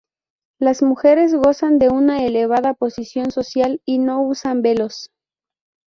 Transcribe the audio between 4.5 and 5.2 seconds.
velos.